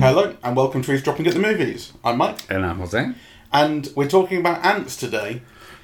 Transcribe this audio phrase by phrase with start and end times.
[0.00, 1.92] Hello, and welcome to Eavesdropping at the Movies.
[2.04, 3.12] I'm Mike, And I'm Jose.
[3.52, 5.42] and we're talking about Antz today,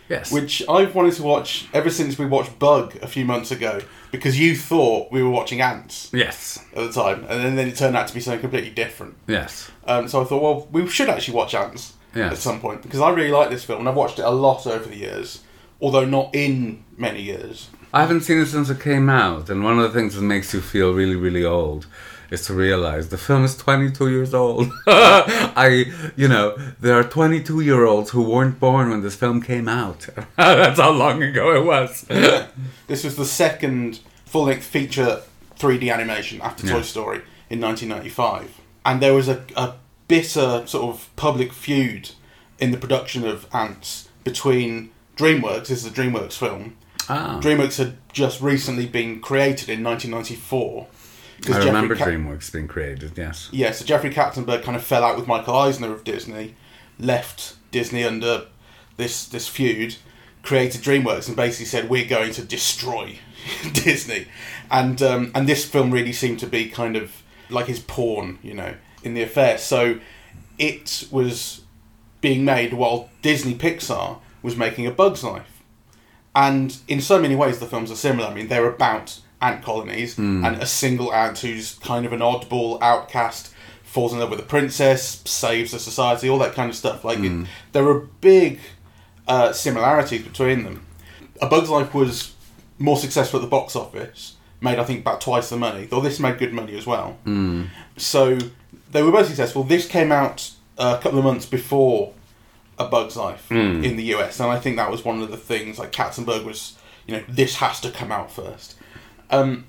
[0.09, 0.32] Yes.
[0.32, 4.40] which I've wanted to watch ever since we watched Bug a few months ago, because
[4.40, 6.58] you thought we were watching Antz yes.
[6.74, 9.15] at the time, and then, then it turned out to be something completely different.
[9.28, 9.71] Yes.
[9.87, 12.33] Um, so I thought, well, we should actually watch Antz Yes.
[12.33, 14.67] at some point, because I really like this film, and I've watched it a lot
[14.67, 15.42] over the years,
[15.81, 17.69] although not in many years.
[17.93, 20.52] I haven't seen it since it came out, and one of the things that makes
[20.52, 21.87] you feel really, really old
[22.30, 24.71] is to realize the film is 22 years old.
[24.87, 29.69] I, you know, there are 22 year olds who weren't born when this film came
[29.69, 30.09] out.
[30.37, 32.02] That's how long ago it was.
[32.87, 35.23] This was the second full length feature
[35.59, 38.61] 3D animation after Toy Story in 1995.
[38.85, 39.74] And there was a, a
[40.09, 42.11] bitter sort of public feud
[42.59, 46.77] in the production of Antz between DreamWorks, this is a DreamWorks film.
[47.09, 50.87] Ah, DreamWorks had just recently been created in 1994.
[51.52, 53.49] I remember DreamWorks being created, yes.
[53.52, 56.54] Yeah, so Jeffrey Katzenberg kind of fell out with Michael Eisner of Disney,
[56.99, 58.46] left Disney under
[58.96, 59.96] this this feud,
[60.43, 63.19] created DreamWorks, and basically said we're going to destroy
[63.73, 64.26] Disney,
[64.70, 68.54] and um, and this film really seemed to be kind of like his pawn, you
[68.54, 69.58] know, in the affair.
[69.58, 70.00] So
[70.58, 71.62] it was
[72.20, 75.64] being made while Disney Pixar was making A Bug's Life,
[76.33, 78.28] and in so many ways the films are similar.
[78.28, 80.44] I mean, they're about ant colonies hmm.
[80.44, 84.44] and a single ant who's kind of an oddball outcast falls in love with a
[84.44, 87.05] princess, saves the society, all that kind of stuff.
[87.05, 87.44] Like it, hmm.
[87.72, 88.61] there are big
[89.27, 90.86] uh, similarities between them.
[91.42, 92.34] A Bug's Life was
[92.78, 96.20] more successful at the box office, made I think about twice the money, though this
[96.20, 97.19] made good money as well.
[97.25, 97.64] Hmm.
[97.97, 98.38] So
[98.92, 99.64] they were both successful.
[99.64, 102.14] This came out a couple of months before
[102.78, 105.78] A Bug's Life in the US, and I think that was one of the things.
[105.78, 108.74] Like Katzenberg was, you know, this has to come out first.
[109.30, 109.66] Um,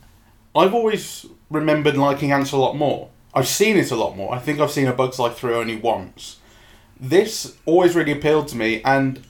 [0.56, 3.10] I've always remembered liking Antz a lot more.
[3.34, 4.34] I've seen it a lot more.
[4.34, 6.38] I think I've seen A Bug's Life through only once.
[7.00, 9.22] This always really appealed to me, and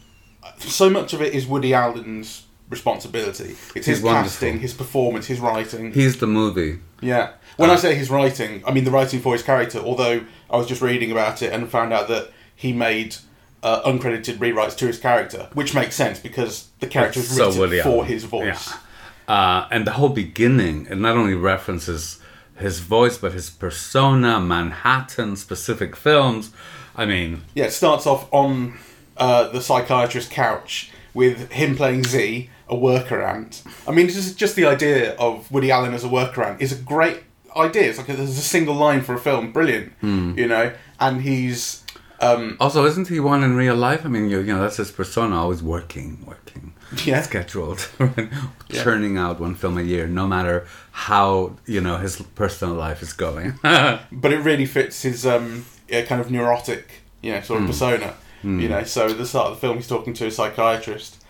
[0.59, 3.55] so much of it is Woody Allen's responsibility.
[3.75, 4.29] It's his wonderful.
[4.29, 5.93] casting, his performance, his writing.
[5.93, 6.79] He's the movie.
[7.01, 7.33] Yeah.
[7.57, 9.79] When I say his writing, I mean the writing for his character.
[9.79, 13.15] Although I was just reading about it and found out that he made
[13.63, 17.83] uh, uncredited rewrites to his character, which makes sense because the character was So written
[17.83, 18.69] for his voice.
[18.69, 19.33] Yeah.
[19.33, 22.19] Uh, and the whole beginning, it not only references
[22.57, 26.51] his voice, but his persona, Manhattan, specific films.
[26.95, 28.77] I mean, Yeah, it starts off on
[29.17, 33.63] uh, the psychiatrist's couch with him playing Z, a worker ant.
[33.87, 36.75] I mean, just just the idea of Woody Allen as a worker ant is a
[36.75, 37.23] great
[37.55, 37.89] idea.
[37.89, 40.73] It's like a, there's a single line for a film, brilliant, you know.
[40.99, 41.83] And he's
[42.19, 44.05] um, also, isn't he one in real life?
[44.05, 46.73] I mean, you, you know, that's his persona, always working, working,
[47.05, 47.21] Yeah.
[47.21, 47.87] scheduled,
[48.69, 53.13] churning out one film a year, no matter how you know his personal life is
[53.13, 53.53] going.
[53.63, 58.13] but it really fits his um, yeah, kind of neurotic, you know, sort of persona.
[58.43, 61.21] You know, so at the start of the film, he's talking to a psychiatrist,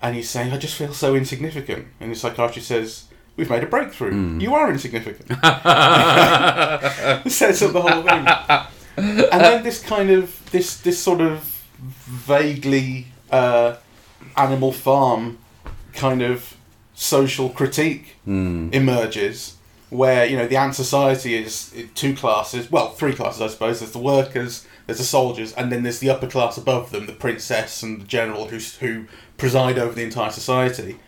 [0.00, 3.04] and he's saying, "I just feel so insignificant," and the psychiatrist says.
[3.34, 4.38] We've made a breakthrough.
[4.40, 5.26] You are insignificant.
[7.32, 8.26] Sets up the whole thing,
[8.96, 13.76] and then this kind of this this sort of vaguely uh,
[14.36, 15.38] Animal Farm
[15.94, 16.56] kind of
[16.94, 18.16] social critique
[18.72, 19.56] emerges,
[19.90, 23.80] where you know the ant society is two classes, well, three classes, I suppose.
[23.80, 27.12] There's the workers, there's the soldiers, and then there's the upper class above them, the
[27.12, 30.98] princess and the general who who preside over the entire society.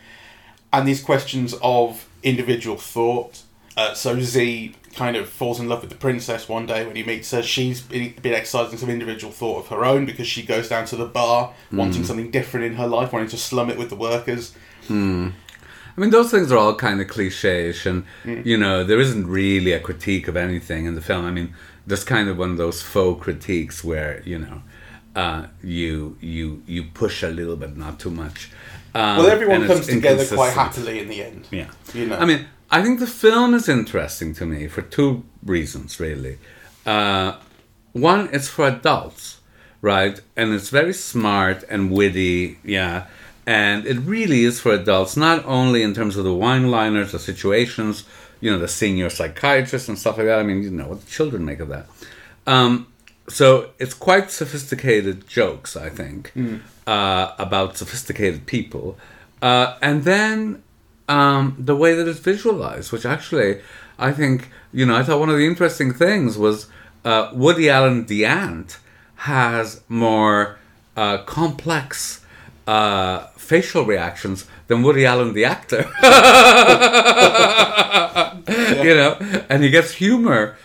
[0.72, 3.42] And these questions of individual thought.
[3.76, 7.02] Uh, so Z kind of falls in love with the princess one day when he
[7.02, 7.42] meets her.
[7.42, 10.96] She's been, been exercising some individual thought of her own because she goes down to
[10.96, 14.54] the bar wanting something different in her life, wanting to slum it with the workers.
[15.96, 19.72] I mean, those things are all kind of cliche-ish, and you know, there isn't really
[19.72, 21.24] a critique of anything in the film.
[21.24, 21.54] I mean,
[21.86, 24.62] there's kind of one of those faux critiques where you know,
[25.14, 28.50] uh, you you you push a little bit, not too much.
[28.94, 31.46] Um, Well, everyone comes together quite happily in the end.
[31.50, 31.70] Yeah.
[31.92, 32.16] You know.
[32.16, 36.38] I mean, I think the film is interesting to me for two reasons, really.
[36.84, 37.36] Uh,
[37.92, 39.38] one, it's for adults,
[39.80, 40.20] right?
[40.34, 43.06] And it's very smart and witty, yeah.
[43.46, 47.20] And it really is for adults, not only in terms of the wine liners, the
[47.20, 48.02] situations,
[48.40, 50.40] you know, the senior psychiatrist and stuff like that.
[50.40, 51.86] I mean, you know, what the children make of that.
[52.44, 52.88] Um,
[53.28, 56.32] so it's quite sophisticated jokes, I think,
[56.88, 58.98] uh, about sophisticated people.
[59.40, 60.64] Uh, and then
[61.08, 63.60] um, the way that it's visualized, which actually
[63.98, 66.66] I think, you know, I thought one of the interesting things was
[67.04, 68.78] uh, Woody Allen, the ant,
[69.16, 70.58] has more
[70.96, 72.24] uh, complex
[72.66, 75.90] uh, facial reactions than Woody Allen, the actor.
[78.46, 79.16] You know,
[79.48, 80.56] and he gets humor.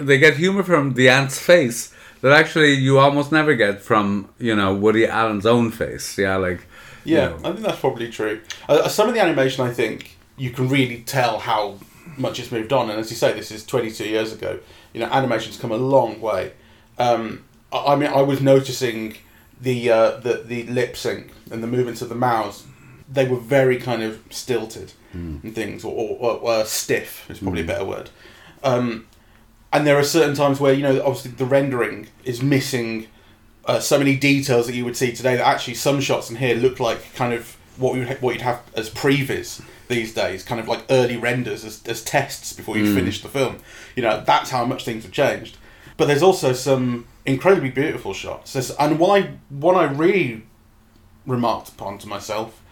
[0.00, 4.54] They get humor from the ant's face that actually you almost never get from you
[4.54, 6.18] know Woody Allen's own face.
[6.18, 6.66] Yeah, like
[7.04, 7.36] you Yeah, know.
[7.44, 8.40] I think that's probably true.
[8.68, 11.78] Uh, some of the animation, I think, you can really tell how
[12.16, 12.90] much it's moved on.
[12.90, 14.58] And as you say, this is 22 years ago.
[14.92, 16.52] You know, animation's come a long way.
[16.98, 19.16] Um, I, I mean, I was noticing
[19.60, 22.64] the, uh, the the lip sync and the movements of the mouths.
[23.12, 27.62] They were very kind of stilted and things, or, or, or, uh, stiff is probably
[27.62, 28.10] a better word.
[28.62, 29.08] Um,
[29.72, 33.08] and there are certain times where you know, obviously, the rendering is missing
[33.64, 36.54] uh, so many details that you would see today that actually some shots in here
[36.54, 40.68] look like kind of what you what you'd have as previs these days, kind of
[40.68, 43.58] like early renders as, as tests before you finish the film.
[43.96, 45.58] You know, that's how much things have changed.
[45.96, 48.54] But there's also some incredibly beautiful shots.
[48.54, 50.44] There's, and what I what I really
[51.26, 52.62] remarked upon to myself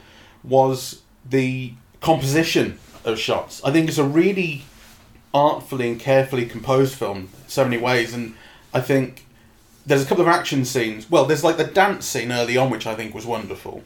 [0.43, 3.63] was the composition of shots.
[3.65, 4.65] I think it's a really
[5.35, 8.35] artfully and carefully composed film in so many ways, and
[8.73, 9.27] I think
[9.89, 11.11] there's a couple of action scenes.
[11.11, 13.83] Well, there's like the dance scene early on, which I think was wonderful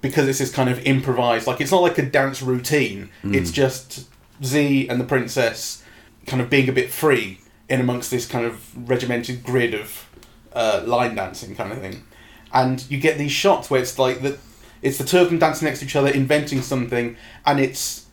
[0.00, 1.46] because it's this kind of improvised.
[1.46, 3.10] Like it's not like a dance routine.
[3.34, 4.08] It's just
[4.44, 5.82] Z and the princess
[6.26, 10.08] kind of being a bit free in amongst this kind of regimented grid of
[10.52, 12.04] uh, line dancing kind of thing,
[12.52, 14.38] and you get these shots where it's like the
[14.80, 18.06] it's the two of them dancing next to each other, inventing something, and it's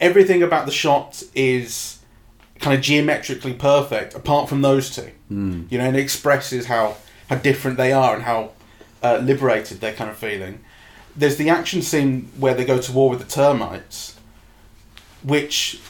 [0.00, 1.98] everything about the shot is
[2.62, 5.10] kind of geometrically perfect, apart from those two.
[5.30, 5.70] Mm.
[5.70, 6.96] You know, and it expresses how
[7.28, 8.52] how different they are and how
[9.02, 10.60] uh, liberated they're kind of feeling.
[11.14, 14.16] There's the action scene where they go to war with the termites,
[15.22, 15.80] which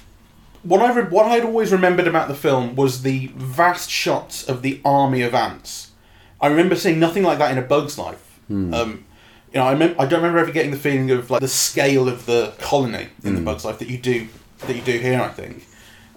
[0.63, 4.63] what I re- what I'd always remembered about the film was the vast shots of
[4.63, 5.93] the army of ants.
[6.41, 8.41] I remember seeing nothing like that in A Bug's Life.
[8.51, 9.05] Um,
[9.53, 12.09] you know, I, mem- I don't remember ever getting the feeling of like the scale
[12.09, 14.29] of the colony in The Bug's Life that you do
[14.67, 15.21] that you do here.
[15.21, 15.67] I think.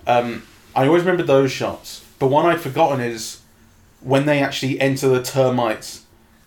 [0.08, 0.44] Um,
[0.76, 3.42] I always remember those shots, but one I'd forgotten is
[4.02, 6.04] when they actually enter the termites'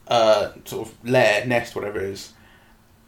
[0.06, 2.32] uh, sort of lair, nest, whatever it is,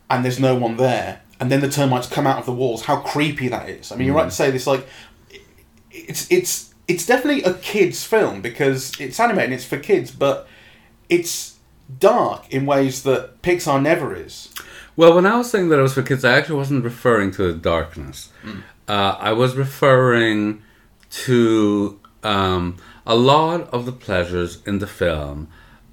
[0.08, 2.82] and there's no one there, and then the termites come out of the walls.
[2.82, 3.92] How creepy that is!
[3.92, 4.66] I mean, you're right to say this.
[4.66, 4.86] Like,
[5.90, 10.48] it's it's it's definitely a kids' film because it's animated, and it's for kids, but
[11.08, 11.58] it's
[11.98, 14.48] dark in ways that Pixar never is.
[14.96, 17.52] Well, when I was saying that it was for kids, I actually wasn't referring to
[17.52, 18.30] the darkness.
[18.90, 20.62] Uh, I was referring
[21.26, 22.76] to um,
[23.06, 25.46] a lot of the pleasures in the film.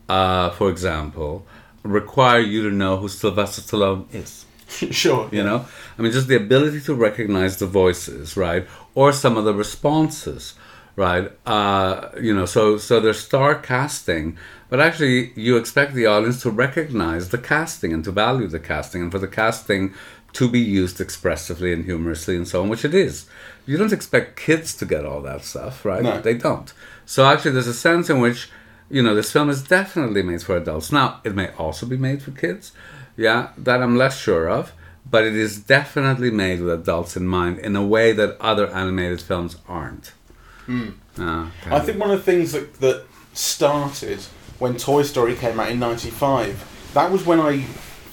[0.10, 1.46] Uh, for example,
[1.84, 4.46] require you to know who Sylvester Stallone is.
[4.68, 5.30] sure.
[5.32, 8.66] You know, I mean, just the ability to recognize the voices, right,
[8.96, 10.56] or some of the responses,
[10.96, 11.32] right?
[11.46, 14.40] Uh, you know, so so there's star casting,
[14.70, 19.04] but actually, you expect the audience to recognize the casting and to value the casting,
[19.04, 19.94] and for the casting
[20.38, 23.26] to be used expressively and humorously and so on, which it is.
[23.66, 26.04] You don't expect kids to get all that stuff, right?
[26.04, 26.22] No.
[26.22, 26.72] They don't.
[27.08, 28.52] So actually, there's a sense in which
[28.88, 30.92] you know this film is definitely made for adults.
[30.92, 32.72] Now, it may also be made for kids.
[33.16, 34.74] Yeah, that I'm less sure of,
[35.10, 39.22] but it is definitely made with adults in mind in a way that other animated
[39.22, 40.14] films aren't.
[40.68, 40.90] Hmm.
[41.18, 41.76] Uh, okay.
[41.76, 44.20] I think one of the things that, that started
[44.60, 47.66] when Toy Story came out in '95, that was when I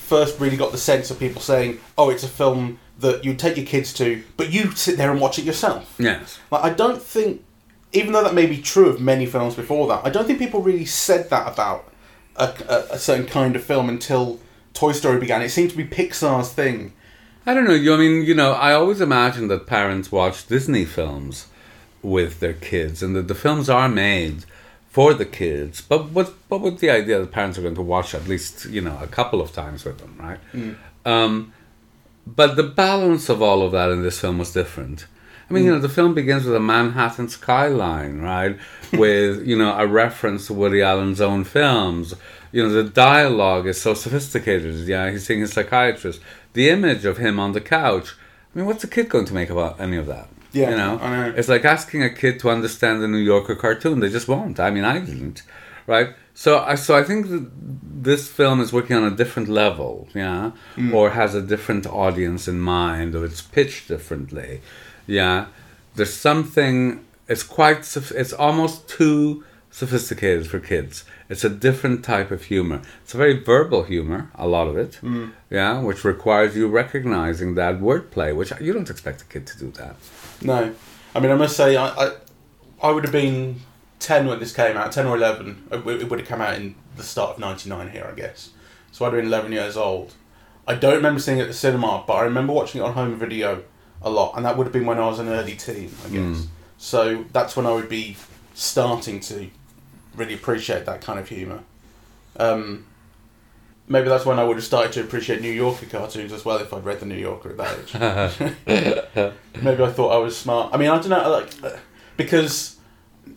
[0.04, 3.56] first really got the sense of people saying, "Oh, it's a film that you take
[3.56, 6.38] your kids to, but you sit there and watch it yourself." yes.
[6.50, 7.42] Like, I don't think,
[7.92, 10.62] even though that may be true of many films before that, I don't think people
[10.62, 11.90] really said that about
[12.36, 14.40] a, a, a certain kind of film until
[14.74, 15.42] Toy Story began.
[15.42, 16.92] It seemed to be Pixar's thing.
[17.46, 17.74] I don't know.
[17.74, 21.46] You, I mean, you know, I always imagine that parents watch Disney films
[22.02, 24.44] with their kids, and that the films are made
[24.94, 28.14] for the kids, but with but with the idea that parents are going to watch
[28.14, 30.38] at least you know a couple of times with them, right?
[31.04, 31.52] Um,
[32.24, 35.06] but the balance of all of that in this film was different.
[35.50, 38.56] I mean, you know, the film begins with a Manhattan skyline, right?
[38.92, 42.14] with, you know, a reference to Woody Allen's own films.
[42.52, 44.74] You know, the dialogue is so sophisticated.
[44.86, 46.20] Yeah, he's seeing a psychiatrist.
[46.54, 48.14] The image of him on the couch.
[48.54, 50.28] I mean, what's a kid going to make about any of that?
[50.54, 51.34] Yeah, you know, I know.
[51.38, 54.00] it's like asking a kid to understand the New Yorker cartoon.
[54.00, 54.58] They just won't.
[54.60, 55.42] I mean, I didn't,
[55.86, 56.10] right?
[56.34, 57.44] So I so I think that
[58.10, 60.92] this film is working on a different level, yeah, Mm.
[60.94, 64.60] or has a different audience in mind, or it's pitched differently,
[65.06, 65.46] yeah.
[65.96, 67.04] There's something.
[67.28, 67.78] It's quite.
[68.20, 71.04] It's almost too sophisticated for kids.
[71.28, 72.80] It's a different type of humor.
[73.02, 75.30] It's a very verbal humor, a lot of it, Mm.
[75.50, 79.68] yeah, which requires you recognizing that wordplay, which you don't expect a kid to do
[79.80, 79.96] that.
[80.42, 80.74] No,
[81.14, 82.12] I mean I must say I I,
[82.82, 83.60] I would have been
[83.98, 85.66] ten when this came out, ten or eleven.
[85.70, 88.50] It would it would have come out in the start of '99 here, I guess.
[88.92, 90.14] So I'd have been eleven years old.
[90.66, 93.16] I don't remember seeing it at the cinema, but I remember watching it on home
[93.18, 93.64] video
[94.02, 96.46] a lot, and that would have been when I was an early teen, I guess.
[96.78, 98.16] So that's when I would be
[98.54, 99.48] starting to
[100.16, 101.60] really appreciate that kind of humour.
[102.36, 102.86] Um,
[103.88, 106.72] maybe that's when I would have started to appreciate New Yorker cartoons as well if
[106.72, 109.32] I'd read the New Yorker at that age.
[109.62, 110.72] maybe I thought I was smart.
[110.72, 111.76] I mean, I don't know, like uh,
[112.16, 112.76] because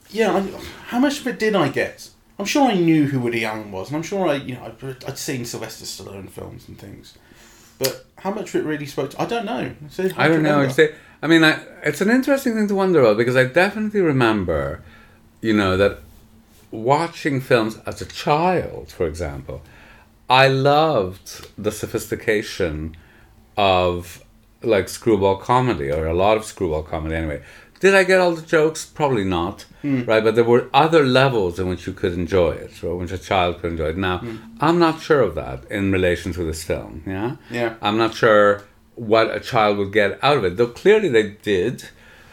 [0.10, 0.42] yeah, I,
[0.88, 2.10] how much of it did I get?
[2.40, 5.04] I'm sure I knew who Woody Allen was, and I'm sure I, you know, I'd,
[5.06, 7.18] I'd seen Sylvester Stallone films and things,
[7.80, 9.22] but how much of it really spoke to?
[9.22, 9.74] I don't know.
[9.96, 10.62] Hard I don't know.
[10.62, 14.84] a- I mean, I, it's an interesting thing to wonder about because I definitely remember,
[15.42, 16.00] you know, that
[16.70, 19.64] watching films as a child, for example,
[20.30, 22.96] I loved the sophistication
[23.56, 24.24] of
[24.62, 27.42] like screwball comedy or a lot of screwball comedy anyway.
[27.80, 28.86] Did I get all the jokes?
[28.86, 30.04] Probably not, hmm.
[30.06, 30.24] right?
[30.24, 33.62] But there were other levels in which you could enjoy it, or which a child
[33.62, 33.98] could enjoy it.
[33.98, 34.38] Now, hmm.
[34.60, 37.04] I'm not sure of that in relation to this film.
[37.06, 37.76] Yeah, Yeah.
[37.82, 38.64] I'm not sure
[38.96, 41.90] what a child would get out of it, though clearly they did.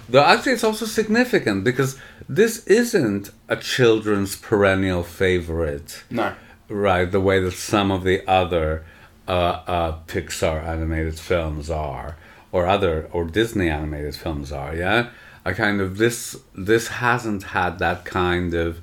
[0.09, 6.35] Though actually, it's also significant because this isn't a children's perennial favorite No.
[6.69, 8.85] Right the way that some of the other
[9.29, 9.31] uh,
[9.67, 12.17] uh, pixar animated films are
[12.53, 15.11] or other or disney animated films are yeah?
[15.47, 18.81] I kind of this this hasn't had that kind of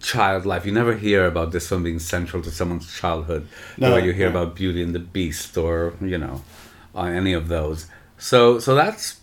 [0.00, 0.64] child life.
[0.64, 4.12] You never hear about this film being central to someone's childhood the No, way you
[4.12, 4.40] hear no.
[4.42, 6.42] about beauty and the beast or you know
[6.94, 7.86] on any of those.
[8.16, 9.17] So so that's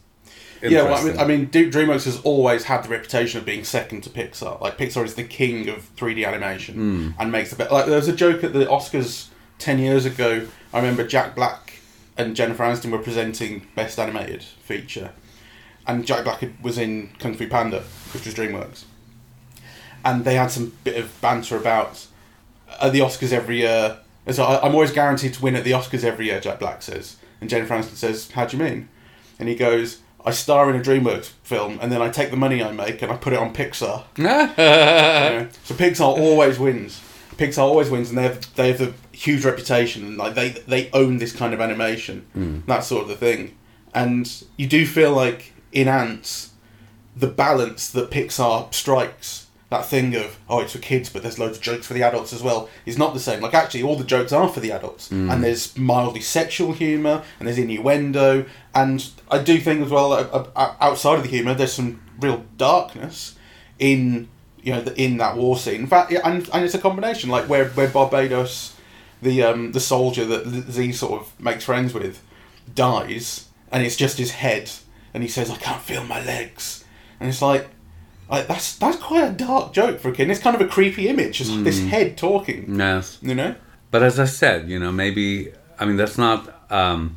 [0.71, 1.19] Yeah, well, I mean.
[1.19, 4.59] I mean, DreamWorks has always had the reputation of being second to Pixar.
[4.61, 7.09] Like Pixar is the king of 3D animation Hmm.
[7.19, 7.71] and makes the best.
[7.71, 9.27] Like there was a joke at the Oscars
[9.59, 10.47] ten years ago.
[10.73, 11.79] I remember Jack Black
[12.17, 15.11] and Jennifer Aniston were presenting Best Animated Feature,
[15.87, 18.83] and Jack Black was in Kung Fu Panda, which was DreamWorks,
[20.03, 22.07] and they had some bit of banter about
[22.81, 23.97] at the Oscars every year.
[24.31, 26.39] So I, I'm always guaranteed to win at the Oscars every year.
[26.39, 28.89] Jack Black says, and Jennifer Aniston says, "How do you mean?"
[29.39, 32.63] And he goes, "I star in a DreamWorks film, and then I take the money
[32.63, 35.47] I make and I put it on Pixar." You know?
[35.63, 37.01] So Pixar always wins.
[37.37, 41.17] Pixar always wins, and they have they have a huge reputation, like they they own
[41.17, 42.59] this kind of animation, hmm.
[42.67, 43.55] that sort of the thing.
[43.93, 46.51] And you do feel like in Antz,
[47.15, 51.57] the balance that Pixar strikes, that thing of oh it's for kids, but there's loads
[51.57, 53.41] of jokes for the adults as well, is not the same.
[53.41, 57.47] Like actually, all the jokes are for the adults, and there's mildly sexual humor, and
[57.47, 61.73] there's innuendo, and I do think as well uh, uh, outside of the humor, there's
[61.73, 63.35] some real darkness
[63.79, 64.29] in
[64.61, 65.81] you know the, in that war scene.
[65.81, 68.73] In fact, and and it's a combination like where where Barbatus,
[69.21, 72.21] the um the soldier that Z sort of makes friends with,
[72.73, 74.69] dies, and it's just his head,
[75.13, 76.83] and he says, "I can't feel my legs,"
[77.19, 77.69] and it's like.
[78.29, 80.23] Like that's that's quite a dark joke for a kid.
[80.23, 82.77] And it's kind of a creepy image, just this head talking.
[82.79, 83.55] yes You know?
[83.91, 87.15] But as I said, you know, maybe I mean that's not um,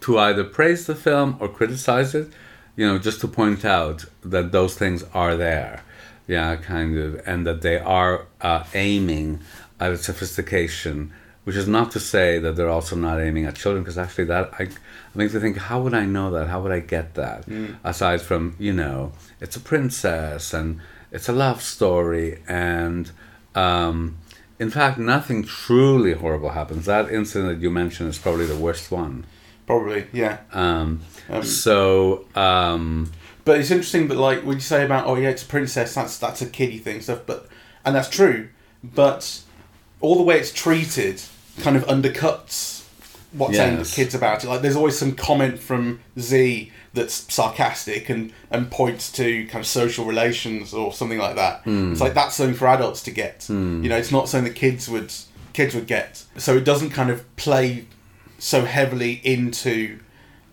[0.00, 2.32] to either praise the film or criticize it.
[2.76, 5.82] You know, just to point out that those things are there,
[6.26, 9.40] yeah, kind of, and that they are uh, aiming
[9.78, 11.12] at a sophistication,
[11.44, 14.50] which is not to say that they're also not aiming at children, because actually that
[14.58, 14.68] I, I
[15.14, 16.48] make to think, how would I know that?
[16.48, 17.44] How would I get that?
[17.84, 20.80] Aside from you know, it's a princess and
[21.10, 23.10] it's a love story and.
[23.54, 24.16] Um,
[24.60, 26.84] in fact, nothing truly horrible happens.
[26.84, 29.24] That incident that you mentioned is probably the worst one.
[29.66, 30.40] Probably, yeah.
[30.52, 33.10] Um, Um, so, um,
[33.46, 36.18] But it's interesting that like when you say about oh yeah it's a princess that's
[36.18, 37.48] that's a kiddie thing stuff but
[37.84, 38.48] and that's true
[38.84, 39.40] but
[40.00, 41.22] all the way it's treated
[41.60, 42.84] kind of undercuts
[43.32, 43.94] what's aimed at Yes.
[43.94, 44.48] kids about it.
[44.48, 49.66] Like there's always some comment from Z that's sarcastic and and points to kind of
[49.66, 51.60] social relations or something like that.
[51.62, 51.92] Hmm.
[51.92, 53.44] It's like that's something for adults to get.
[53.44, 53.82] Hmm.
[53.82, 55.12] You know it's not something the kids would
[55.52, 56.24] kids would get.
[56.36, 57.86] So it doesn't kind of play
[58.38, 60.00] so heavily into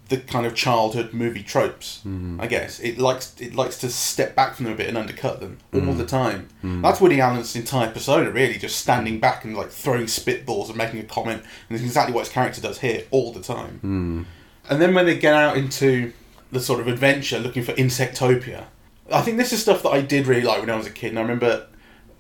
[0.10, 2.02] the kind of childhood movie tropes.
[2.40, 5.40] I guess it likes it likes to step back from them a bit and undercut
[5.40, 6.48] them all the time.
[6.82, 11.00] That's Woody Allen's entire persona, really, just standing back and like throwing spitballs and making
[11.00, 14.26] a comment, and it's exactly what his character does here all the time.
[14.70, 16.14] And then when they get out into
[16.52, 18.66] the sort of adventure, looking for Insectopia,
[19.12, 21.10] I think this is stuff that I did really like when I was a kid.
[21.10, 21.68] And I remember,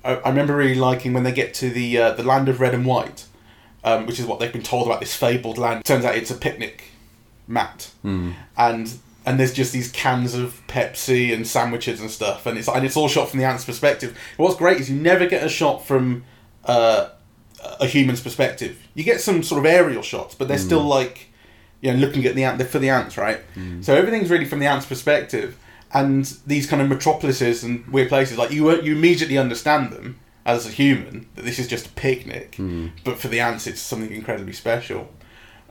[0.03, 2.73] I, I remember really liking when they get to the uh, the land of red
[2.73, 3.25] and white,
[3.83, 5.85] um, which is what they've been told about this fabled land.
[5.85, 6.91] Turns out it's a picnic
[7.47, 8.31] mat, hmm.
[8.57, 8.93] and
[9.25, 12.95] and there's just these cans of Pepsi and sandwiches and stuff, and it's and it's
[12.95, 14.17] all shot from the ant's perspective.
[14.37, 16.23] What's great is you never get a shot from
[16.65, 17.09] uh,
[17.79, 18.87] a human's perspective.
[18.93, 20.65] You get some sort of aerial shots, but they're hmm.
[20.65, 21.29] still like
[21.81, 22.61] you know looking at the ant.
[22.63, 23.41] For the ants, right?
[23.53, 23.81] Hmm.
[23.81, 25.57] So everything's really from the ant's perspective,
[25.93, 30.65] and these kind of metropolises and weird places, like you you immediately understand them as
[30.65, 32.55] a human that this is just a picnic,
[33.03, 35.09] but for the ants it's something incredibly special.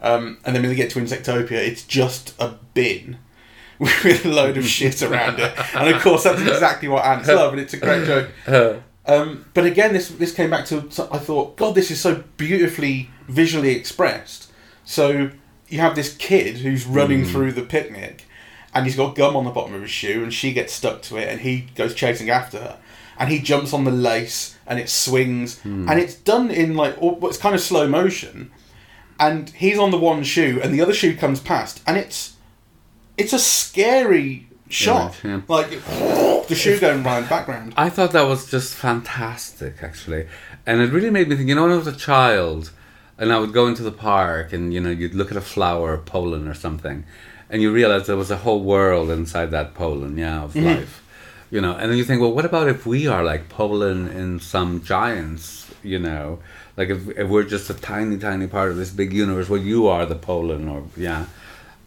[0.07, 3.19] Um, and then when they get to Insectopia, it's just a bin
[3.79, 5.53] with a load of shit around it.
[5.75, 8.31] And of course, that's exactly what ants love, and it's a great joke.
[9.09, 10.79] Um, but again, this this came back to
[11.13, 14.51] I thought, God, this is so beautifully visually expressed.
[14.85, 15.31] So
[15.69, 18.25] you have this kid who's running through the picnic,
[18.75, 21.17] and he's got gum on the bottom of his shoe, and she gets stuck to
[21.19, 22.79] it, and he goes chasing after her,
[23.19, 27.19] and he jumps on the lace, and it swings, and it's done in like all-
[27.29, 28.51] it's kind of slow motion,
[29.19, 32.37] and he's on the one shoe, and the other shoe comes past, and it's
[33.17, 35.41] it's a scary shot, yeah.
[35.49, 37.75] like the shoe going round the background.
[37.77, 40.27] I thought that was just fantastic, actually,
[40.67, 41.49] and it really made me think.
[41.49, 42.73] You know, when I was a child,
[43.19, 45.97] and I would go into the park, and you know, you'd look at a flower,
[45.97, 47.05] pollen or something,
[47.49, 50.67] and you realize there was a whole world inside that pollen, yeah, of mm-hmm.
[50.67, 51.03] life.
[51.49, 54.41] You know, and then you think, well, what about if we are like pollen in
[54.41, 55.71] some giants?
[55.83, 56.41] You know,
[56.77, 59.87] like if, if we're just a tiny, tiny part of this big universe, well, you
[59.87, 61.27] are the Poland, or yeah.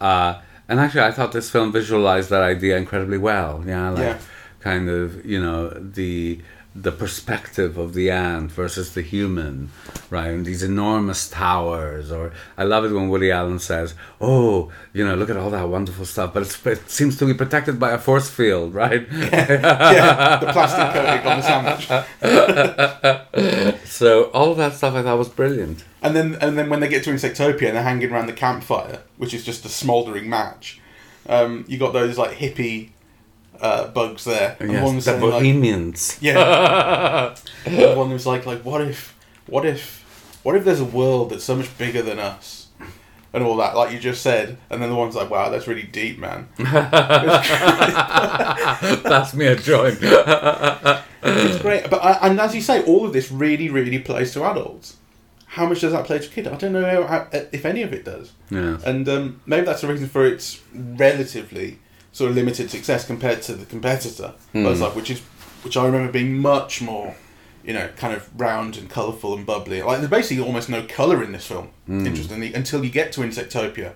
[0.02, 3.64] Uh, and actually, I thought this film visualized that idea incredibly well.
[3.66, 4.18] Yeah, like Yeah.
[4.60, 6.42] Kind of you know the
[6.76, 9.72] the perspective of the ant versus the human,
[10.10, 10.28] right?
[10.28, 12.12] And these enormous towers.
[12.12, 15.68] Or I love it when Woody Allen says, "Oh, you know, look at all that
[15.68, 20.38] wonderful stuff, but it's, it seems to be protected by a force field, right?" yeah,
[20.38, 21.44] the plastic coating on the
[22.22, 23.86] sandwich.
[23.86, 25.84] so all of that stuff I thought was brilliant.
[26.02, 29.02] And then and then when they get to Insectopia and they're hanging around the campfire,
[29.18, 30.80] which is just a smouldering match,
[31.28, 32.92] um, you got those like hippie
[33.62, 34.56] uh, bugs there.
[34.60, 36.18] And yes, one was the saying, like, Bohemians.
[36.22, 37.36] yeah.
[37.66, 39.16] and one was like like what if
[39.48, 42.68] what if what if there's a world that's so much bigger than us?
[43.32, 45.84] And all that, like you just said, and then the one's like, "Wow, that's really
[45.84, 46.48] deep, man."
[49.04, 49.98] That's me a drawing.
[51.22, 54.44] It's great, but I, and as you say, all of this really, really plays to
[54.46, 54.96] adults.
[55.48, 56.48] How much does that play to a kid?
[56.48, 58.32] I don't know how, if any of it does.
[58.50, 58.78] yeah.
[58.86, 61.80] And um, maybe that's the reason for its relatively
[62.20, 65.20] sort of limited success compared to the competitor, Bug's Life, which is
[65.64, 67.16] which I remember being much more,
[67.64, 69.82] you know, kind of round and colourful and bubbly.
[69.82, 71.70] Like there's basically almost no colour in this film,
[72.06, 73.94] interestingly, until you get to Insectopia,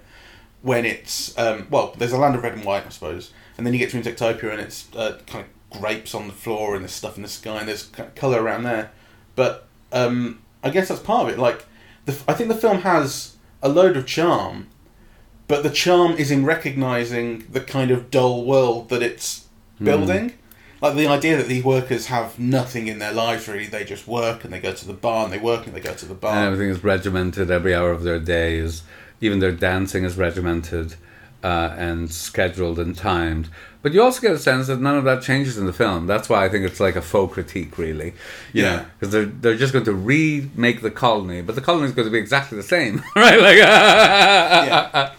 [0.61, 3.73] when it's um, well, there's a land of red and white, I suppose, and then
[3.73, 6.93] you get to Insectopia and it's uh, kind of grapes on the floor and there's
[6.93, 8.91] stuff in the sky and there's kind of colour around there,
[9.35, 11.39] but um, I guess that's part of it.
[11.39, 11.65] Like,
[12.05, 14.67] the, I think the film has a load of charm,
[15.47, 19.85] but the charm is in recognizing the kind of dull world that it's hmm.
[19.85, 20.33] building.
[20.81, 24.43] Like the idea that these workers have nothing in their lives really, they just work
[24.43, 26.21] and they go to the bar and they work and they go to the And
[26.21, 26.45] bar.
[26.45, 28.83] everything is regimented every hour of their days.
[29.21, 30.95] Even their dancing is regimented
[31.43, 33.49] uh, and scheduled and timed.
[33.81, 36.07] But you also get a sense that none of that changes in the film.
[36.07, 38.13] That's why I think it's like a faux critique, really.
[38.53, 38.85] You Yeah.
[38.97, 42.11] Because they're, they're just going to remake the colony, but the colony is going to
[42.11, 43.41] be exactly the same, right?
[43.41, 43.57] Like,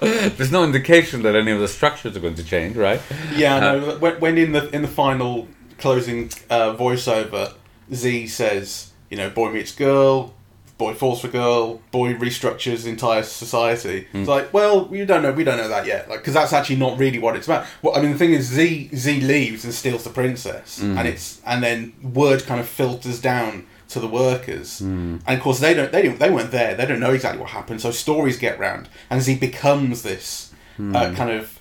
[0.38, 3.02] there's no indication that any of the structures are going to change, right?
[3.34, 3.98] Yeah, no.
[3.98, 7.52] When, when in the in the final closing uh, voiceover,
[7.92, 10.32] Z says, you know, boy meets girl,
[10.76, 14.06] boy falls for girl, boy restructures entire society.
[14.12, 14.18] Hmm.
[14.18, 16.76] It's like, well, we don't know, we don't know that yet, like because that's actually
[16.76, 17.66] not really what it's about.
[17.82, 20.98] Well, I mean, the thing is, Z Z leaves and steals the princess, hmm.
[20.98, 25.18] and it's and then word kind of filters down to the workers, hmm.
[25.26, 27.50] and of course they don't they don't they weren't there, they don't know exactly what
[27.50, 27.80] happened.
[27.80, 31.60] So stories get round, and Z becomes this uh, kind of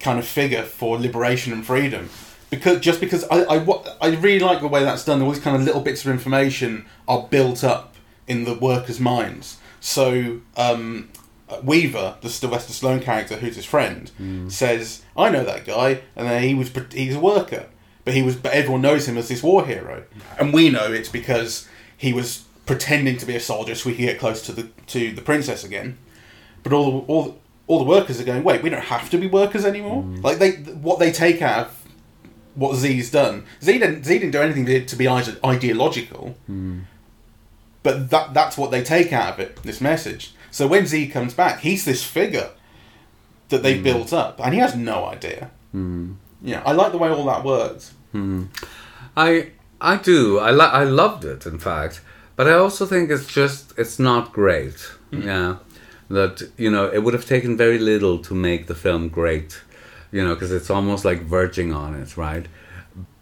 [0.00, 2.10] kind of figure for liberation and freedom.
[2.50, 3.64] Because just because I, I
[4.02, 5.22] I really like the way that's done.
[5.22, 7.91] All these kind of little bits of information are built up
[8.32, 9.58] in the workers' minds.
[9.80, 11.08] So um,
[11.62, 14.48] Weaver, the Sylvester Stallone character, who's his friend, hmm.
[14.48, 17.66] says, "I know that guy, and then he was he's a worker,
[18.04, 20.04] but he was but everyone knows him as this war hero,
[20.38, 24.06] and we know it's because he was pretending to be a soldier so we could
[24.10, 25.98] get close to the to the princess again."
[26.62, 27.34] But all the, all the-
[27.68, 28.44] all the workers are going.
[28.44, 30.02] Wait, we don't have to be workers anymore.
[30.02, 30.20] Hmm.
[30.20, 30.52] Like they,
[30.86, 31.82] what they take out of
[32.54, 33.44] what Z's done.
[33.62, 36.36] Z didn't Z didn't do anything to, be ide- ideological.
[36.46, 36.80] Hmm.
[37.82, 39.62] But that that's what they take out of it.
[39.62, 40.34] This message.
[40.50, 42.50] So when Z comes back, he's this figure
[43.48, 43.84] that they've hmm.
[43.84, 45.50] built up, and he has no idea.
[45.72, 46.12] Hmm.
[46.42, 47.94] Yeah, I like the way all that works.
[48.12, 48.44] Hmm.
[49.16, 50.38] I I do.
[50.38, 52.00] I li- I loved it, in fact.
[52.36, 54.90] But I also think it's just it's not great.
[55.10, 55.56] Yeah,
[56.08, 59.60] that you know it would have taken very little to make the film great.
[60.10, 62.46] You know, because it's almost like verging on it, right?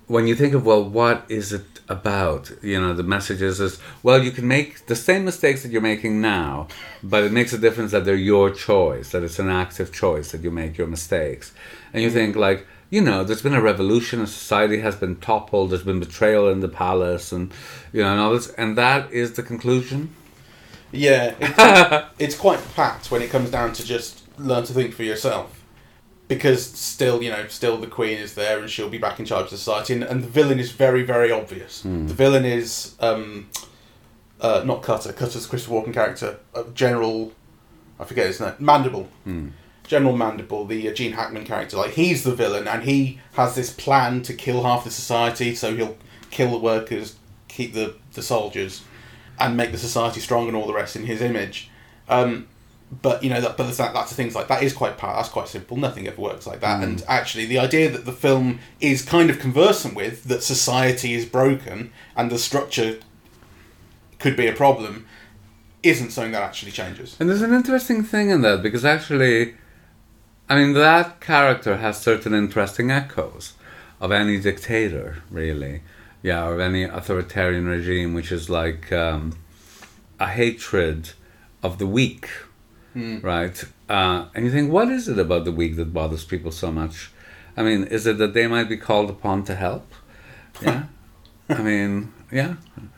[0.06, 2.50] When you think of well, what is it about?
[2.62, 5.82] You know, the message is is well, you can make the same mistakes that you're
[5.82, 6.68] making now,
[7.02, 10.42] but it makes a difference that they're your choice, that it's an active choice that
[10.42, 11.52] you make your mistakes,
[11.92, 12.16] and you mm-hmm.
[12.16, 15.70] think like you know, there's been a revolution, and society has been toppled.
[15.70, 17.52] There's been betrayal in the palace, and
[17.92, 20.14] you know, and all this, and that is the conclusion.
[20.92, 25.04] Yeah, it's, it's quite packed when it comes down to just learn to think for
[25.04, 25.59] yourself.
[26.30, 29.44] Because still, you know, still the Queen is there and she'll be back in charge
[29.44, 31.82] of society, and, and the villain is very, very obvious.
[31.82, 33.48] The villain is um,
[34.40, 35.12] uh, not Cutter.
[35.12, 37.32] Cutter's Christopher Walken character, uh, General.
[37.98, 38.54] I forget his name.
[38.60, 39.08] Mandible.
[39.86, 41.76] General Mandible, the uh, Gene Hackman character.
[41.76, 45.54] Like he's the villain, and he has this plan to kill half the society.
[45.56, 45.98] So he'll
[46.30, 47.16] kill the workers,
[47.48, 48.84] keep the the soldiers,
[49.40, 51.70] and make the society strong and all the rest in his image.
[52.08, 52.46] Um,
[53.02, 55.28] but you know that, but that's, that, that's the things like that is quite that's
[55.28, 55.76] quite simple.
[55.76, 56.82] Nothing ever works like that.
[56.82, 61.24] And actually, the idea that the film is kind of conversant with that society is
[61.24, 62.98] broken and the structure
[64.18, 65.06] could be a problem
[65.82, 67.16] isn't something that actually changes.
[67.18, 69.54] And there's an interesting thing in that because actually,
[70.48, 73.54] I mean, that character has certain interesting echoes
[74.00, 75.82] of any dictator, really.
[76.22, 79.38] Yeah, or any authoritarian regime, which is like um,
[80.18, 81.12] a hatred
[81.62, 82.28] of the weak,
[82.94, 83.64] right?
[83.88, 87.10] Uh, and you think, what is it about the weak that bothers people so much?
[87.56, 89.86] I mean, is it that they might be called upon to help?
[90.62, 90.84] Yeah.
[91.48, 92.54] I mean, yeah,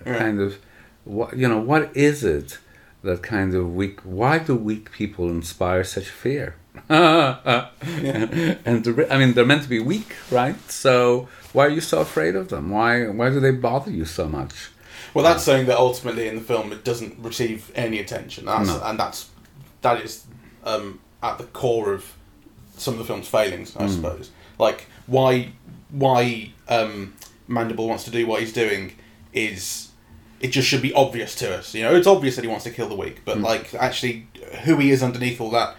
[0.06, 0.18] Yeah.
[0.18, 0.58] kind of.
[1.04, 1.58] What you know?
[1.60, 2.58] What is it
[3.02, 4.00] that kind of weak?
[4.02, 6.56] Why do weak people inspire such fear?
[6.88, 10.56] And I mean, they're meant to be weak, right?
[10.70, 12.70] So why are you so afraid of them?
[12.70, 14.70] Why why do they bother you so much?
[15.14, 18.44] Well, that's something that ultimately in the film it doesn't receive any attention.
[18.46, 18.80] That's, No.
[18.84, 19.28] And that's
[19.82, 20.26] that is
[20.64, 22.14] um, at the core of
[22.76, 24.30] some of the film's failings, I suppose.
[24.58, 25.52] Like why
[25.90, 27.14] why um,
[27.48, 28.92] Mandible wants to do what he's doing
[29.32, 29.90] is
[30.40, 31.74] it just should be obvious to us.
[31.74, 34.26] You know, it's obvious that he wants to kill the weak, but like actually
[34.64, 35.76] who he is underneath all that,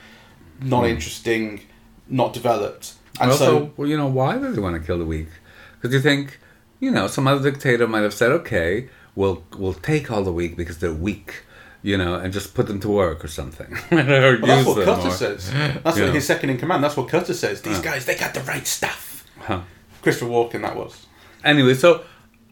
[0.62, 1.62] not interesting,
[2.08, 2.94] not developed.
[3.20, 5.28] And also, so well, you know, why do they want to kill the weak?
[5.74, 6.40] Because you think,
[6.80, 10.56] you know, some other dictator might have said, okay, we'll we'll take all the weak
[10.56, 11.44] because they're weak,
[11.84, 13.72] you know, and just put them to work or something.
[13.92, 15.52] or Well, that's what Cutter or- says.
[15.52, 16.06] That's Yeah.
[16.06, 16.84] what his second in command.
[16.84, 17.62] That's what Cutter says.
[17.62, 19.26] These guys, they got the right stuff.
[19.40, 19.62] Huh.
[20.02, 21.06] Christopher Walken, that was.
[21.44, 22.04] Anyway, so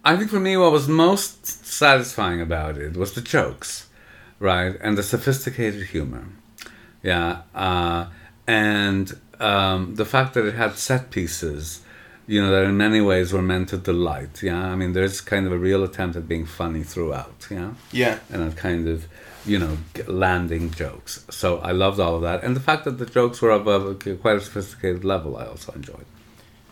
[0.04, 3.88] I think for me, what was most satisfying about it was the jokes,
[4.40, 6.26] right, and the sophisticated humor.
[7.04, 8.08] Yeah, uh,
[8.48, 11.82] and um, the fact that it had set pieces,
[12.34, 14.34] you know, that in many ways were meant to delight.
[14.50, 17.40] Yeah, I mean, there's kind of a real attempt at being funny throughout.
[17.58, 18.16] Yeah, Yeah.
[18.32, 18.98] and at kind of,
[19.46, 19.74] you know,
[20.08, 21.26] landing jokes.
[21.30, 23.96] So I loved all of that, and the fact that the jokes were of a
[24.24, 26.06] quite a sophisticated level, I also enjoyed.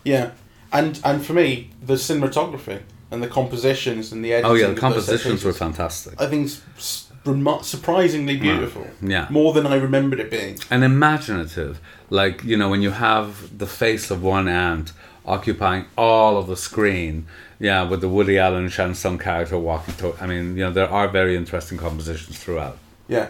[0.04, 0.30] Yeah.
[0.72, 2.78] And and for me, the cinematography
[3.10, 4.50] and the compositions and the editing.
[4.50, 6.14] Oh yeah, the compositions were fantastic.
[6.24, 8.86] I think it's s- remo- surprisingly beautiful.
[9.02, 9.26] Yeah.
[9.30, 10.58] More than I remembered it being.
[10.70, 11.80] and imaginative.
[12.08, 14.92] Like, you know, when you have the face of one ant
[15.24, 17.26] occupying all of the screen,
[17.58, 21.08] yeah, with the Woody Allen Shanstone character walking to I mean, you know, there are
[21.08, 22.78] very interesting compositions throughout.
[23.08, 23.28] Yeah.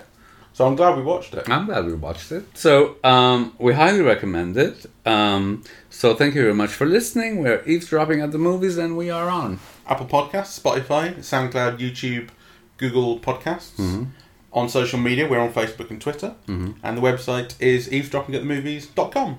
[0.53, 1.48] So I'm glad we watched it.
[1.48, 2.44] I'm glad we watched it.
[2.55, 4.85] So, um, we highly recommend it.
[5.07, 7.40] Um, so, thank you very much for listening.
[7.40, 9.61] We're eavesdropping at the movies and we are on.
[9.87, 12.29] Apple Podcasts, Spotify, SoundCloud, YouTube,
[12.79, 13.76] Google Podcasts.
[13.76, 14.05] Mm-hmm.
[14.53, 16.35] On social media, we're on Facebook and Twitter.
[16.83, 19.38] And the website is eavesdroppingatthemovies.com.